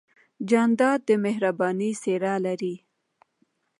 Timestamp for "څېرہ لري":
2.01-2.75